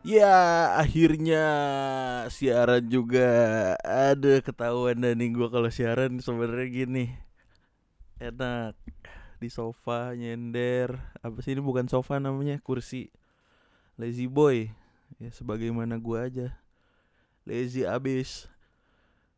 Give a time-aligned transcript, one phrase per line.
[0.00, 1.44] Ya akhirnya
[2.32, 3.28] siaran juga.
[3.84, 7.04] Ada ketahuan dan nih gue kalau siaran sebenarnya gini.
[8.16, 8.80] Enak.
[9.36, 10.96] Di sofa nyender.
[11.20, 11.60] Apa sih ini?
[11.60, 13.12] Bukan sofa namanya kursi.
[14.00, 14.72] Lazy boy.
[15.20, 16.48] Ya sebagaimana gue aja.
[17.44, 18.48] Lazy abis.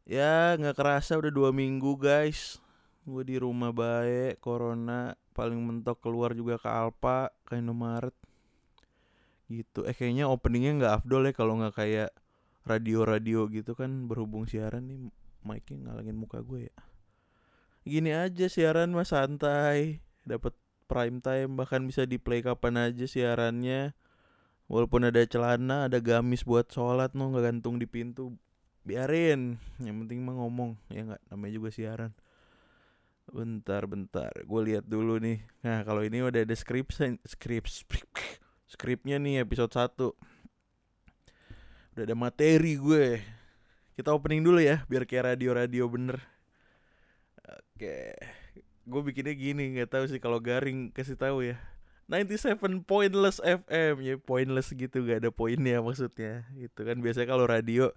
[0.06, 2.62] Ya nggak kerasa udah dua minggu guys.
[3.02, 5.18] Gue di rumah baik corona.
[5.34, 8.14] Paling mentok keluar juga ke Alpa ke Indomaret
[9.50, 9.86] gitu.
[9.88, 12.10] Eh kayaknya openingnya nggak afdol ya kalau nggak kayak
[12.62, 14.98] radio-radio gitu kan berhubung siaran nih
[15.42, 16.76] mic-nya ngalangin muka gue ya.
[17.82, 19.98] Gini aja siaran mah santai.
[20.22, 20.54] Dapat
[20.86, 23.94] prime time bahkan bisa di play kapan aja siarannya.
[24.70, 28.38] Walaupun ada celana ada gamis buat sholat no nggak gantung di pintu.
[28.86, 31.22] Biarin yang penting mah ngomong ya nggak?
[31.34, 32.14] Namanya juga siaran.
[33.26, 34.30] Bentar bentar.
[34.46, 35.42] Gue lihat dulu nih.
[35.66, 36.94] Nah kalau ini udah ada skrip
[37.26, 37.66] skrip
[38.72, 39.92] skripnya nih episode 1
[41.92, 43.20] Udah ada materi gue.
[43.92, 46.24] Kita opening dulu ya Biar kayak radio-radio bener.
[47.44, 48.16] Oke.
[48.88, 51.60] Gue bikinnya gini nggak tahu sih kalau garing kasih tahu ya.
[52.08, 56.48] 97 pointless FM ya pointless gitu gak ada poinnya maksudnya.
[56.56, 57.92] Itu kan biasanya kalau radio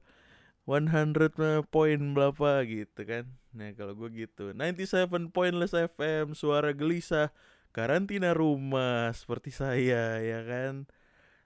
[0.68, 3.24] 100 poin berapa gitu kan.
[3.56, 4.52] Nah kalau gue gitu.
[4.52, 7.32] 97 pointless FM suara gelisah
[7.76, 10.88] karantina rumah seperti saya ya kan.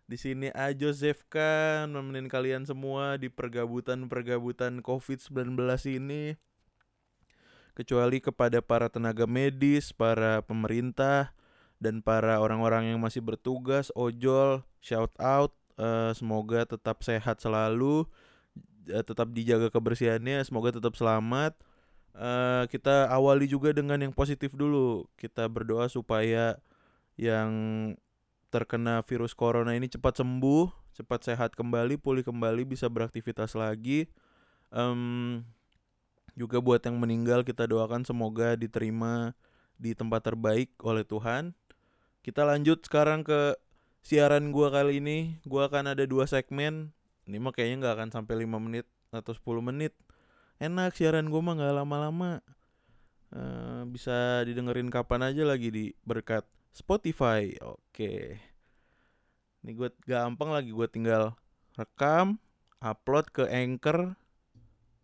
[0.05, 5.57] Di sini A Josefka nemenin kalian semua di pergabutan-pergabutan COVID-19
[5.97, 6.37] ini.
[7.73, 11.33] Kecuali kepada para tenaga medis, para pemerintah,
[11.81, 18.03] dan para orang-orang yang masih bertugas, ojol, shout out, uh, semoga tetap sehat selalu,
[18.91, 21.55] uh, tetap dijaga kebersihannya, semoga tetap selamat
[22.19, 25.07] uh, kita awali juga dengan yang positif dulu.
[25.15, 26.59] Kita berdoa supaya
[27.15, 27.51] yang
[28.51, 34.11] terkena virus corona ini cepat sembuh, cepat sehat kembali, pulih kembali, bisa beraktivitas lagi.
[34.69, 35.41] Um,
[36.37, 39.33] juga buat yang meninggal kita doakan semoga diterima
[39.79, 41.55] di tempat terbaik oleh Tuhan.
[42.21, 43.55] Kita lanjut sekarang ke
[44.03, 45.39] siaran gua kali ini.
[45.47, 46.91] Gua akan ada dua segmen.
[47.25, 49.93] Ini mah kayaknya nggak akan sampai 5 menit atau 10 menit
[50.59, 52.43] enak siaran gue mah nggak lama-lama.
[53.29, 56.43] Uh, bisa didengerin kapan aja lagi di berkat
[56.75, 57.55] Spotify.
[57.63, 58.37] Oke.
[59.63, 61.35] Ini gue gampang lagi gue tinggal
[61.79, 62.37] rekam
[62.83, 64.19] upload ke Anchor.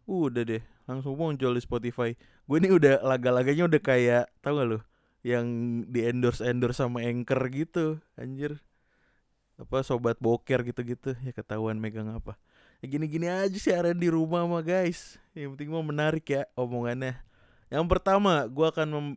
[0.05, 2.13] Udah deh langsung muncul di Spotify.
[2.45, 4.79] Gue ini udah laga-laganya udah kayak tau gak lo
[5.25, 8.61] yang di endorse endorse sama Anchor gitu anjir.
[9.55, 11.15] Apa sobat boker gitu-gitu.
[11.23, 12.35] Ya ketahuan megang apa
[12.83, 15.19] gini-gini aja siaran di rumah mah guys.
[15.31, 17.19] Yang penting mau menarik ya omongannya.
[17.71, 19.07] Yang pertama gue akan mem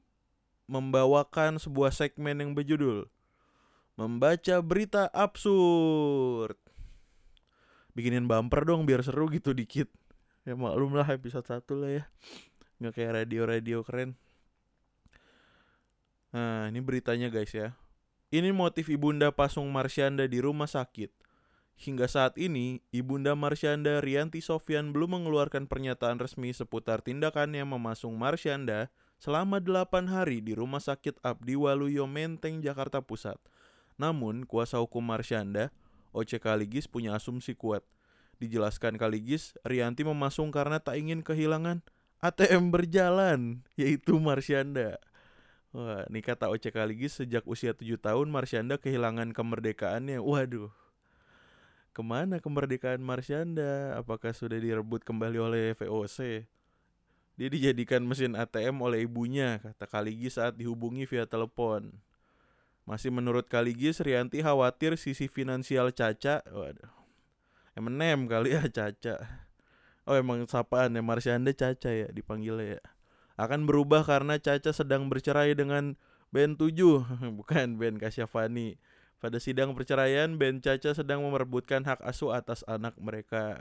[0.69, 3.09] membawakan sebuah segmen yang berjudul
[3.99, 6.55] membaca berita absurd.
[7.97, 9.91] Bikinin bumper dong biar seru gitu dikit.
[10.47, 12.05] Ya maklum lah episode satu lah ya.
[12.79, 14.15] Nggak kayak radio-radio keren.
[16.31, 17.75] Nah ini beritanya guys ya.
[18.31, 21.18] Ini motif ibunda Pasung Marsyanda di rumah sakit
[21.79, 28.91] Hingga saat ini, Ibunda Marsyanda Rianti Sofyan belum mengeluarkan pernyataan resmi seputar tindakannya memasung Marsyanda
[29.23, 33.39] selama 8 hari di Rumah Sakit Abdi Waluyo Menteng, Jakarta Pusat.
[33.95, 35.71] Namun, kuasa hukum Marsyanda,
[36.11, 37.87] Oce Kaligis punya asumsi kuat.
[38.43, 41.87] Dijelaskan Kaligis, Rianti memasung karena tak ingin kehilangan
[42.19, 44.99] ATM berjalan, yaitu Marsyanda.
[45.71, 50.19] Wah, ini kata Oce Kaligis sejak usia 7 tahun Marsyanda kehilangan kemerdekaannya.
[50.19, 50.75] Waduh,
[51.93, 53.97] Ke mana kemerdekaan Marsyanda?
[53.99, 56.47] Apakah sudah direbut kembali oleh VOC?
[57.39, 61.95] Dia dijadikan mesin ATM oleh ibunya, kata Kaligi saat dihubungi via telepon.
[62.83, 66.91] Masih menurut Kaligi, Rianti khawatir sisi finansial Caca, waduh,
[67.79, 69.23] Eminem kali ya Caca.
[70.03, 72.83] Oh emang sapaan ya Marsyanda Caca ya dipanggilnya ya.
[73.39, 75.95] Akan berubah karena Caca sedang bercerai dengan
[76.35, 76.75] Ben 7,
[77.39, 78.83] bukan Ben Kasyafani.
[79.19, 83.59] Pada sidang perceraian, Ben Caca sedang memerebutkan hak asuh atas anak mereka.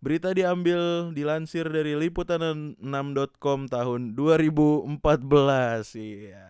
[0.00, 4.96] Berita diambil dilansir dari liputan6.com tahun 2014.
[6.00, 6.48] Iya.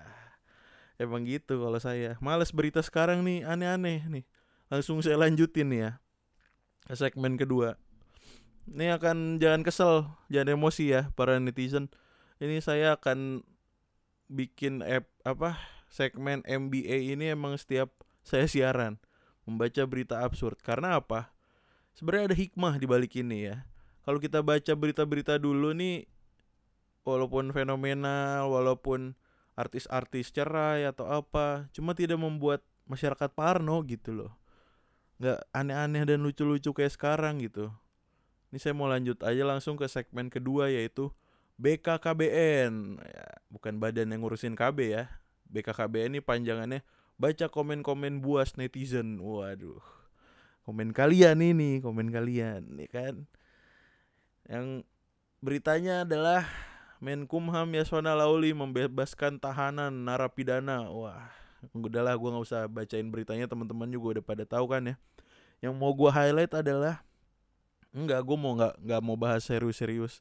[0.94, 2.14] Emang gitu kalau saya.
[2.22, 4.24] Males berita sekarang nih, aneh-aneh nih.
[4.70, 5.90] Langsung saya lanjutin nih ya.
[6.94, 7.74] Segmen kedua.
[8.70, 11.90] Ini akan jangan kesel, jangan emosi ya para netizen.
[12.38, 13.42] Ini saya akan
[14.30, 15.58] bikin app apa
[15.92, 18.96] segmen MBA ini emang setiap saya siaran
[19.44, 20.58] membaca berita absurd.
[20.64, 21.30] Karena apa?
[21.94, 23.62] Sebenarnya ada hikmah di balik ini ya.
[24.02, 26.08] Kalau kita baca berita-berita dulu nih
[27.04, 29.14] walaupun fenomenal, walaupun
[29.54, 34.32] artis-artis cerai atau apa, cuma tidak membuat masyarakat parno gitu loh.
[35.14, 37.70] nggak aneh-aneh dan lucu-lucu kayak sekarang gitu
[38.54, 41.10] ini saya mau lanjut aja langsung ke segmen kedua yaitu
[41.58, 45.10] BKKBN ya, bukan badan yang ngurusin KB ya
[45.50, 46.86] BKKBN ini panjangannya
[47.24, 49.16] baca komen-komen buas netizen.
[49.16, 49.80] Waduh.
[50.68, 53.24] Komen kalian ini komen kalian ya kan?
[54.44, 54.84] Yang
[55.40, 56.44] beritanya adalah
[57.00, 60.92] Menkumham Yasona Lauli membebaskan tahanan narapidana.
[60.92, 61.32] Wah
[61.72, 63.48] udahlah gue nggak usah bacain beritanya.
[63.48, 64.96] Teman-teman juga udah pada tahu kan ya.
[65.64, 67.00] Yang mau gue highlight adalah
[67.96, 70.20] enggak gue mau nggak nggak mau bahas serius-serius.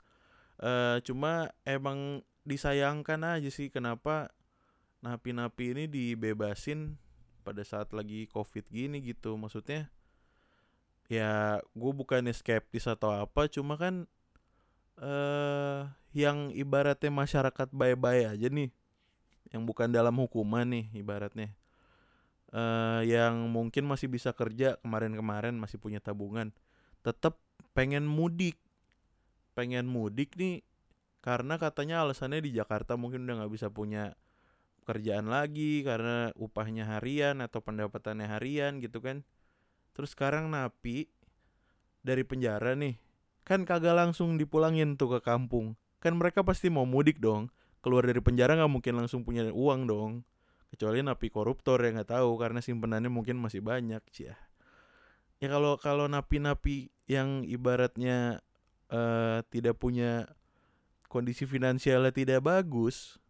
[0.55, 4.31] Uh, cuma emang disayangkan aja sih kenapa
[5.03, 6.95] napi-napi ini dibebasin
[7.43, 9.35] pada saat lagi covid gini gitu.
[9.35, 9.91] Maksudnya
[11.11, 14.07] ya gue bukannya skeptis atau apa cuma kan
[14.97, 18.69] eh uh, yang ibaratnya masyarakat bye-bye aja nih
[19.51, 21.51] yang bukan dalam hukuman nih ibaratnya
[22.53, 26.53] uh, yang mungkin masih bisa kerja kemarin-kemarin masih punya tabungan
[27.03, 27.35] tetap
[27.75, 28.55] pengen mudik.
[29.53, 30.65] Pengen mudik nih
[31.21, 34.17] karena katanya alasannya di Jakarta mungkin udah nggak bisa punya
[34.83, 39.23] kerjaan lagi karena upahnya harian atau pendapatannya harian gitu kan.
[39.95, 41.09] Terus sekarang napi
[42.03, 42.99] dari penjara nih.
[43.47, 45.75] Kan kagak langsung dipulangin tuh ke kampung.
[46.03, 47.47] Kan mereka pasti mau mudik dong.
[47.83, 50.11] Keluar dari penjara nggak mungkin langsung punya uang dong.
[50.71, 54.37] Kecuali napi koruptor yang nggak tahu karena simpenannya mungkin masih banyak sih ya.
[55.43, 58.39] Ya kalau kalau napi-napi yang ibaratnya
[58.87, 60.31] uh, tidak punya
[61.11, 63.21] kondisi finansialnya tidak bagus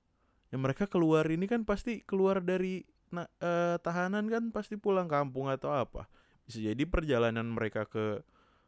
[0.53, 5.49] ya mereka keluar ini kan pasti keluar dari nah, uh, tahanan kan pasti pulang kampung
[5.49, 6.05] atau apa.
[6.45, 8.21] Bisa jadi perjalanan mereka ke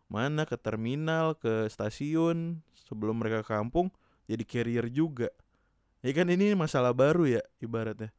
[0.09, 3.93] mana ke terminal ke stasiun sebelum mereka ke kampung
[4.25, 5.29] jadi carrier juga.
[6.01, 8.09] Ya kan ini masalah baru ya ibaratnya.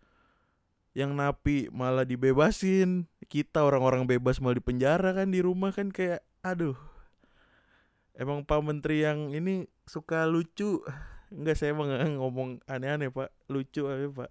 [0.94, 6.22] Yang napi malah dibebasin kita orang-orang bebas malah di penjara kan di rumah kan kayak
[6.46, 6.78] aduh.
[8.14, 10.86] Emang pak menteri yang ini suka lucu
[11.32, 13.34] Enggak saya emang ngomong aneh-aneh pak.
[13.50, 14.31] Lucu aja pak.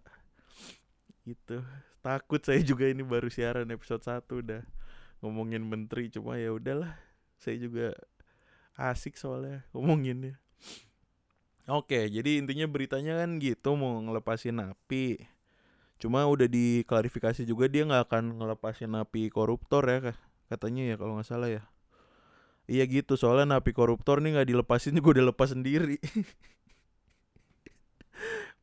[1.28, 1.60] Gitu.
[2.00, 4.62] Takut saya juga ini baru siaran episode 1 udah
[5.20, 6.08] Ngomongin menteri.
[6.14, 6.94] Cuma ya udahlah
[7.42, 7.98] Saya juga
[8.76, 10.36] asik soalnya ngomonginnya.
[11.66, 15.18] Oke jadi intinya beritanya kan gitu Mau ngelepasin napi
[15.98, 20.14] Cuma udah diklarifikasi juga Dia gak akan ngelepasin napi koruptor ya
[20.46, 21.66] Katanya ya kalau gak salah ya.
[22.66, 25.98] Iya gitu soalnya napi koruptor nih gak dilepasin juga udah lepas sendiri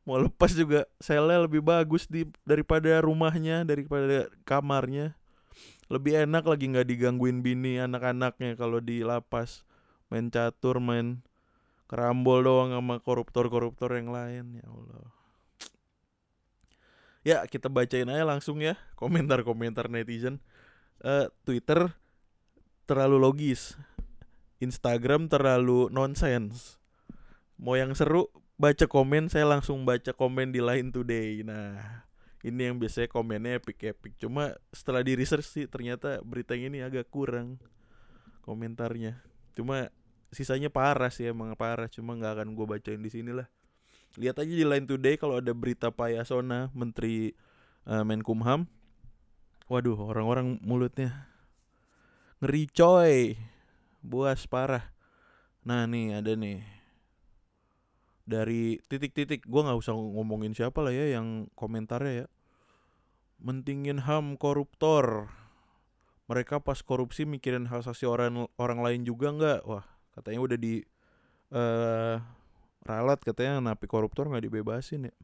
[0.03, 5.15] mau lepas juga selnya lebih bagus di daripada rumahnya daripada kamarnya.
[5.91, 9.63] Lebih enak lagi nggak digangguin bini anak-anaknya kalau di lapas.
[10.11, 11.23] Main catur main
[11.87, 15.07] kerambol doang sama koruptor-koruptor yang lain ya Allah.
[17.23, 20.43] Ya kita bacain aja langsung ya komentar-komentar netizen.
[20.99, 21.95] Uh, Twitter
[22.83, 23.79] terlalu logis.
[24.59, 26.79] Instagram terlalu nonsense.
[27.55, 28.27] Mau yang seru
[28.57, 31.41] baca komen saya langsung baca komen di Line Today.
[31.41, 32.03] Nah,
[32.45, 34.19] ini yang biasanya komennya epic-epic.
[34.19, 37.57] Cuma setelah di research sih ternyata berita ini agak kurang
[38.43, 39.23] komentarnya.
[39.55, 39.89] Cuma
[40.33, 41.87] sisanya parah sih emang parah.
[41.89, 43.47] Cuma nggak akan gue bacain di sini lah.
[44.19, 47.33] Lihat aja di Line Today kalau ada berita Pak Yasona, Menteri
[47.89, 48.69] uh, Menkumham.
[49.71, 51.31] Waduh, orang-orang mulutnya
[52.43, 53.39] ngeri coy.
[54.03, 54.91] Buas parah.
[55.63, 56.82] Nah nih ada nih
[58.23, 62.27] dari titik-titik gue nggak usah ngomongin siapa lah ya yang komentarnya ya.
[63.43, 65.27] Mentingin ham koruptor.
[66.31, 69.59] Mereka pas korupsi mikirin hak asasi orang orang lain juga nggak?
[69.67, 69.83] Wah
[70.15, 70.79] katanya udah di
[71.51, 72.15] uh,
[72.87, 75.15] ralat katanya napi koruptor nggak dibebasin ya.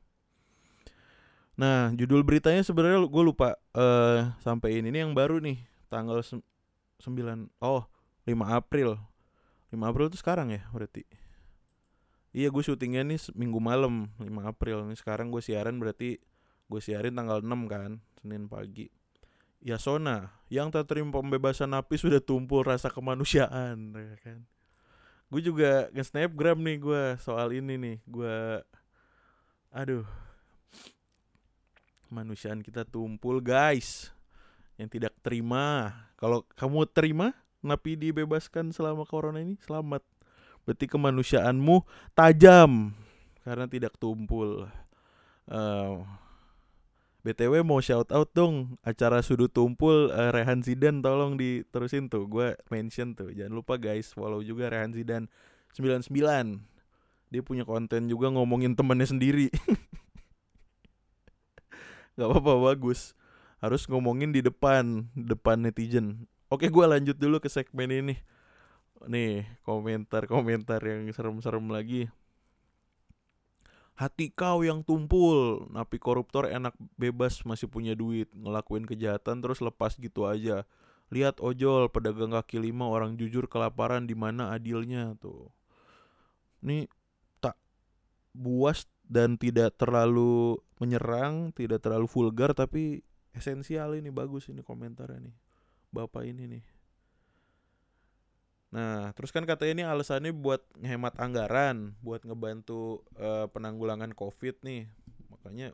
[1.56, 6.44] Nah judul beritanya sebenarnya gue lupa uh, sampai ini, ini yang baru nih tanggal 9
[7.64, 7.84] oh
[8.28, 9.00] 5 April.
[9.72, 11.08] 5 April itu sekarang ya berarti
[12.30, 14.86] Iya gue syutingnya nih minggu malam 5 April.
[14.86, 16.22] Nih sekarang gue siaran berarti
[16.70, 18.94] gue siarin tanggal 6 kan Senin pagi.
[19.60, 24.46] Ya Sona yang tak terima pembebasan napi sudah tumpul rasa kemanusiaan ya kan?
[25.30, 27.98] Gue juga nge-snapgram nih gue soal ini nih.
[28.06, 28.62] Gue
[29.74, 30.06] Aduh
[32.10, 34.14] Kemanusiaan kita tumpul guys.
[34.78, 35.92] Yang tidak terima.
[36.14, 40.06] Kalau kamu terima Napi dibebaskan selama corona ini Selamat
[40.70, 41.82] berarti kemanusiaanmu
[42.14, 42.94] tajam
[43.42, 44.70] karena tidak tumpul.
[45.50, 46.06] Uh,
[47.26, 52.30] BTW mau shout out dong acara sudut tumpul uh, Rehan Zidan tolong diterusin tuh.
[52.30, 53.34] Gue mention tuh.
[53.34, 55.26] Jangan lupa guys follow juga Rehan Zidan
[55.74, 56.14] 99
[57.30, 59.50] dia punya konten juga ngomongin temennya sendiri.
[62.14, 63.18] Nggak apa-apa bagus.
[63.58, 66.30] Harus ngomongin di depan depan netizen.
[66.54, 68.22] Oke gue lanjut dulu ke segmen ini
[69.08, 72.12] Nih komentar-komentar yang serem-serem lagi.
[74.00, 79.96] Hati kau yang tumpul Napi koruptor enak bebas masih punya duit Ngelakuin kejahatan terus lepas
[79.96, 80.68] gitu aja.
[81.12, 85.52] Lihat ojol pedagang kaki lima orang jujur kelaparan di mana adilnya tuh.
[86.64, 86.88] Ini
[87.40, 87.56] tak
[88.36, 93.04] buas dan tidak terlalu menyerang Tidak terlalu vulgar tapi
[93.36, 95.36] esensial ini bagus ini komentarnya nih.
[95.90, 96.79] Bapak ini nih
[98.70, 104.86] Nah, terus kan katanya ini alasannya buat ngehemat anggaran, buat ngebantu uh, penanggulangan COVID nih.
[105.34, 105.74] Makanya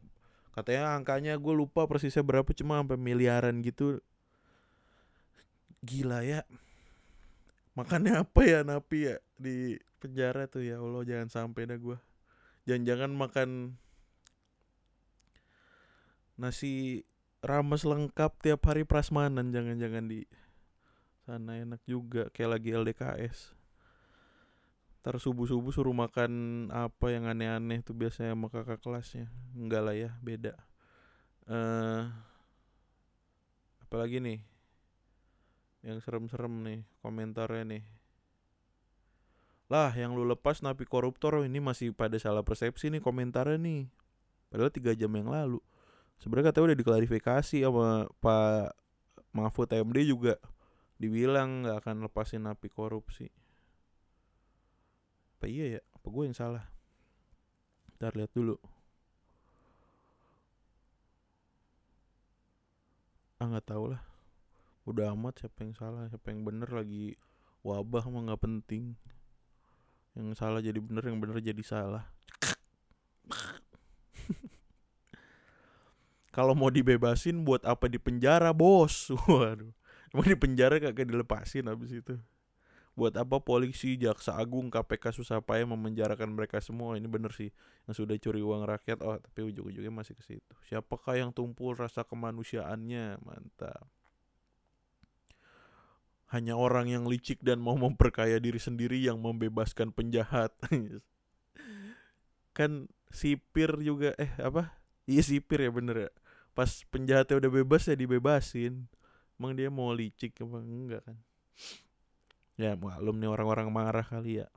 [0.55, 3.99] katanya angkanya gue lupa persisnya berapa cuma sampai miliaran gitu.
[5.83, 6.47] Gila ya.
[7.75, 11.97] Makannya apa ya napi ya di penjara tuh ya Allah jangan sampai dah gue.
[12.63, 13.49] Jangan-jangan makan
[16.39, 17.03] nasi
[17.43, 20.27] rames lengkap tiap hari prasmanan jangan-jangan di
[21.25, 23.57] sana enak juga kayak lagi LDKS
[25.05, 29.29] ntar subuh subuh suruh makan apa yang aneh-aneh tuh biasanya sama kakak kelasnya.
[29.53, 30.57] Enggak lah ya beda.
[31.45, 32.09] Uh,
[33.85, 34.41] apalagi nih?
[35.85, 37.85] Yang serem-serem nih komentarnya nih.
[39.69, 43.85] Lah yang lu lepas napi koruptor ini masih pada salah persepsi nih komentarnya nih.
[44.49, 45.61] Padahal tiga jam yang lalu.
[46.17, 48.73] Sebenarnya katanya udah diklarifikasi sama Pak
[49.37, 50.41] Mahfud MD juga
[50.95, 53.27] dibilang nggak akan lepasin napi korupsi.
[55.35, 55.81] Apa iya ya?
[55.95, 56.63] Apa gue yang salah?
[57.99, 58.55] Ntar lihat dulu.
[63.39, 63.99] Ah nggak tahu lah.
[64.87, 67.19] Udah amat siapa yang salah siapa yang bener lagi
[67.65, 68.95] wabah mah nggak penting.
[70.15, 72.07] Yang salah jadi bener yang bener jadi salah.
[76.35, 79.11] Kalau mau dibebasin buat apa di penjara bos?
[79.27, 79.75] Waduh
[80.13, 82.19] Emang di penjara kagak dilepasin habis itu.
[82.95, 86.95] Buat apa polisi, jaksa agung, KPK susah payah memenjarakan mereka semua?
[86.95, 87.51] Ini bener sih.
[87.91, 90.53] Yang sudah curi uang rakyat, oh tapi ujung-ujungnya masih ke situ.
[90.71, 93.19] Siapakah yang tumpul rasa kemanusiaannya?
[93.19, 93.83] Mantap.
[96.31, 100.55] Hanya orang yang licik dan mau memperkaya diri sendiri yang membebaskan penjahat.
[102.57, 104.71] kan sipir juga eh apa?
[105.03, 106.11] Iya sipir ya bener ya.
[106.55, 108.87] Pas penjahatnya udah bebas ya dibebasin
[109.35, 111.17] Emang dia mau licik apa enggak kan?
[112.55, 114.47] Ya maklum nih orang-orang marah kali ya.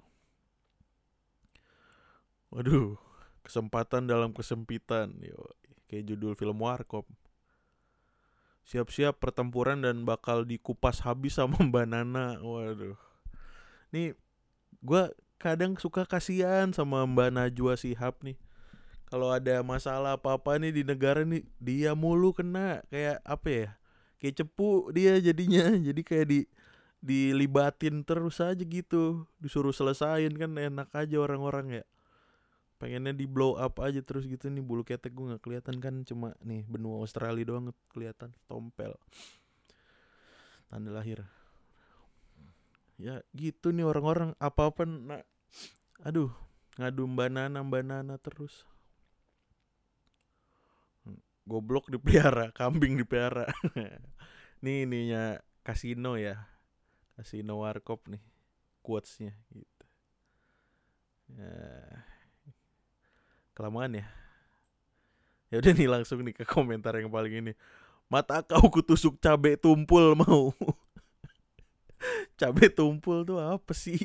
[2.54, 2.96] Waduh,
[3.42, 5.18] kesempatan dalam kesempitan.
[5.18, 5.36] Yo,
[5.90, 7.04] kayak judul film Warkop.
[8.68, 12.38] Siap-siap pertempuran dan bakal dikupas habis sama Mbak Nana.
[12.38, 12.96] Waduh.
[13.90, 14.14] Nih
[14.84, 15.02] gue
[15.40, 18.38] kadang suka kasihan sama Mbak Najwa Sihab nih.
[19.08, 23.68] Kalau ada masalah apa-apa nih di negara nih, dia mulu kena kayak apa ya?
[24.18, 25.74] Kayak cepu dia jadinya.
[25.88, 26.40] Jadi kayak di
[26.98, 29.26] dilibatin terus aja gitu.
[29.38, 31.84] Disuruh selesain kan enak aja orang-orang ya.
[32.78, 34.46] Pengennya di blow up aja terus gitu.
[34.50, 35.94] Nih bulu ketek gue nggak kelihatan kan.
[36.06, 38.30] Cuma nih benua Australia doang kelihatan.
[38.46, 38.94] Tompel.
[40.70, 41.26] Tanda lahir.
[42.98, 44.34] Ya gitu nih orang-orang.
[44.38, 45.26] Apa apa nak.
[46.02, 46.30] Aduh
[46.78, 48.62] ngadu mbak nana mbak nana terus
[51.48, 53.48] goblok dipelihara, kambing dipelihara.
[54.62, 56.44] nih ininya kasino ya.
[57.16, 58.20] Kasino warkop nih.
[58.84, 59.84] Quotesnya gitu.
[61.32, 61.56] Ya.
[63.56, 64.06] Kelamaan ya.
[65.48, 67.52] Ya udah nih langsung nih ke komentar yang paling ini.
[68.12, 70.52] Mata kau kutusuk cabe tumpul mau.
[72.40, 74.00] cabe tumpul tuh apa sih?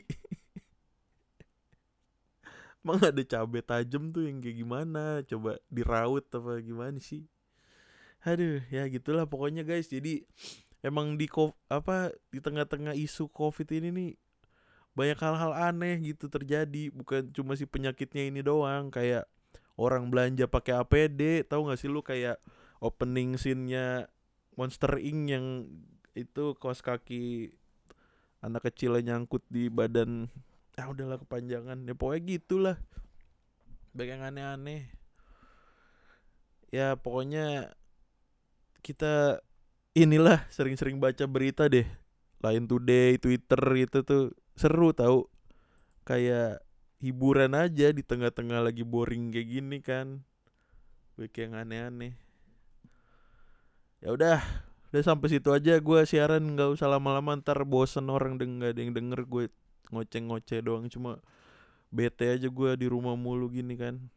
[2.83, 5.23] Emang ada cabe tajam tuh yang kayak gimana?
[5.23, 7.23] Coba diraut apa gimana sih?
[8.23, 9.91] Aduh ya gitulah pokoknya guys.
[9.91, 10.23] Jadi
[10.83, 11.27] emang di
[11.71, 14.11] apa di tengah-tengah isu covid ini nih
[14.93, 16.89] banyak hal-hal aneh gitu terjadi.
[16.93, 19.27] Bukan cuma si penyakitnya ini doang kayak
[19.75, 22.01] orang belanja pakai APD tahu nggak sih lu?
[22.05, 22.39] Kayak
[22.83, 24.07] opening scene-nya
[24.53, 25.21] Monster Inc.
[25.33, 25.45] yang
[26.13, 27.57] itu kaos kaki
[28.45, 30.29] anak kecil nyangkut di badan.
[30.77, 31.85] Ah udahlah kepanjangan.
[31.89, 32.77] Ya pokoknya gitulah.
[33.97, 34.89] Banyak aneh-aneh.
[36.73, 37.73] Ya pokoknya
[38.83, 39.39] kita
[39.95, 41.87] inilah sering-sering baca berita deh.
[42.43, 45.31] Lain today twitter itu tuh seru tau.
[46.03, 46.59] Kayak
[46.99, 50.27] hiburan aja di tengah-tengah lagi boring kayak gini kan.
[51.15, 52.19] Baik yang aneh-aneh.
[54.03, 54.43] Ya udah
[54.91, 58.91] udah sampai situ aja gue siaran nggak usah lama-lama ntar bosen orang denger ada yang
[58.91, 59.47] denger gue
[59.95, 60.91] ngoceh-ngoceh doang.
[60.91, 61.23] Cuma
[61.87, 64.11] bete aja gue di rumah mulu gini kan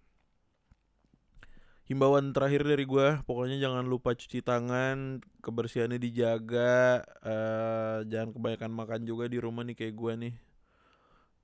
[1.86, 9.00] himbauan terakhir dari gua pokoknya jangan lupa cuci tangan kebersihannya dijaga uh, jangan kebanyakan makan
[9.06, 10.34] juga di rumah nih kayak gua nih.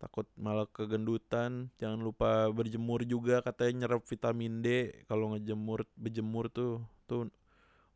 [0.02, 6.82] Takut malah kegendutan jangan lupa berjemur juga katanya nyerap vitamin D kalau ngejemur berjemur tuh
[7.06, 7.30] tuh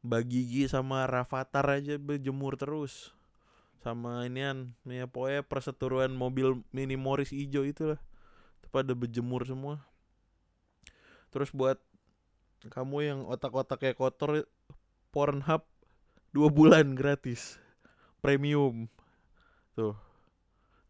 [0.07, 3.11] bagi gigi sama Rafathar aja berjemur terus.
[3.83, 8.01] Sama inian ya pokoknya perseteruan mobil mini Morris hijau itu lah
[8.71, 9.83] pada berjemur semua.
[11.35, 11.83] Terus buat
[12.69, 14.45] kamu yang otak-otaknya kotor
[15.11, 15.65] Pornhub
[16.31, 17.57] dua bulan gratis.
[18.21, 18.91] Premium.
[19.73, 19.97] Tuh.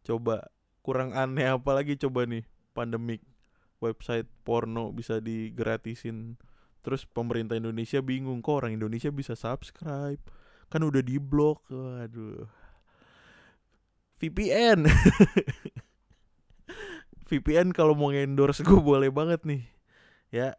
[0.03, 0.51] Coba.
[0.83, 3.23] Kurang aneh apa lagi coba nih pandemik.
[3.79, 6.39] Website porno bisa digratisin.
[6.81, 10.19] Terus pemerintah Indonesia bingung kok orang Indonesia bisa subscribe?
[10.67, 12.47] Kan udah di blok waduh
[14.17, 14.89] VPN
[17.29, 19.63] VPN kalau mau endorse gue boleh banget nih.
[20.31, 20.55] Ya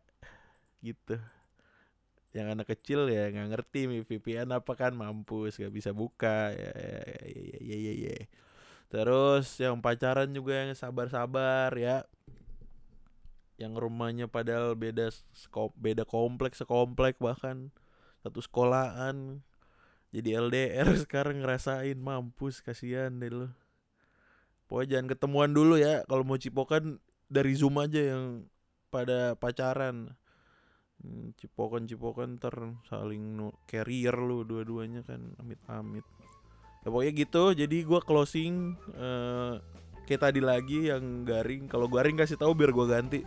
[0.85, 1.17] gitu.
[2.37, 6.53] Yang anak kecil ya nggak ngerti VPN apa kan mampus gak bisa buka.
[6.53, 8.17] Ya ya ya ya ya, ya.
[8.89, 12.05] terus yang pacaran juga yang sabar-sabar ya.
[13.59, 15.11] Yang rumahnya padahal beda
[15.77, 17.75] beda kompleks sekomplek bahkan.
[18.23, 19.43] Satu sekolahan.
[20.15, 23.53] Jadi LDR sekarang ngerasain mampus kasihan deh lo
[24.69, 26.05] pokoknya jangan ketemuan dulu ya.
[26.07, 28.47] Kalau mau cipokan dari zoom aja yang
[28.93, 30.15] pada pacaran
[31.39, 32.55] cipokan-cipokan ter
[32.91, 36.03] saling no carrier lu dua-duanya kan amit-amit
[36.83, 39.63] ya pokoknya gitu jadi gua closing uh,
[40.11, 43.23] kayak tadi lagi yang garing kalau garing kasih tahu biar gua ganti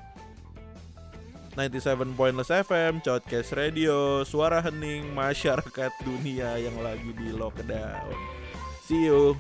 [1.52, 8.16] 97 Pointless FM, Podcast Radio, suara hening masyarakat dunia yang lagi di lockdown.
[8.88, 9.36] See you.